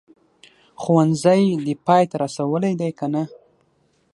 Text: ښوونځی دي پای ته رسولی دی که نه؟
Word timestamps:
ښوونځی 0.81 1.41
دي 1.65 1.73
پای 1.85 2.03
ته 2.11 2.15
رسولی 2.23 2.73
دی 2.79 2.89
که 2.99 3.05
نه؟ 3.13 3.23